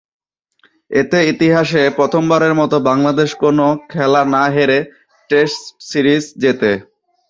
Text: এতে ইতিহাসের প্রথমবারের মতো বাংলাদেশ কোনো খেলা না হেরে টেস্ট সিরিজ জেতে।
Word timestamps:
এতে 0.91 1.19
ইতিহাসের 1.31 1.87
প্রথমবারের 1.97 2.53
মতো 2.55 2.75
বাংলাদেশ 2.89 3.29
কোনো 3.43 3.65
খেলা 3.91 4.21
না 4.33 4.43
হেরে 4.55 4.79
টেস্ট 5.29 5.61
সিরিজ 5.89 6.23
জেতে। 6.41 6.71